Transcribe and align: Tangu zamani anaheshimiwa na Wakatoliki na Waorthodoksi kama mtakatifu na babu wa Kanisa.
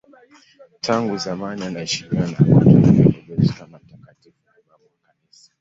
Tangu 0.81 1.17
zamani 1.17 1.63
anaheshimiwa 1.65 2.27
na 2.27 2.37
Wakatoliki 2.39 2.71
na 2.71 3.03
Waorthodoksi 3.03 3.53
kama 3.53 3.79
mtakatifu 3.79 4.37
na 4.45 4.51
babu 4.67 4.83
wa 4.83 5.07
Kanisa. 5.07 5.49